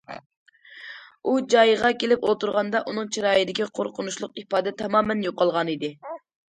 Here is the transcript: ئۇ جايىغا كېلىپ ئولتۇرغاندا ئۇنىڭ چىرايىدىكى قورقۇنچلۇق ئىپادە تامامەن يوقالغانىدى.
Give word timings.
ئۇ 1.25 1.33
جايىغا 1.55 1.93
كېلىپ 2.05 2.25
ئولتۇرغاندا 2.29 2.83
ئۇنىڭ 2.87 3.13
چىرايىدىكى 3.19 3.71
قورقۇنچلۇق 3.77 4.43
ئىپادە 4.45 4.79
تامامەن 4.83 5.27
يوقالغانىدى. 5.31 5.97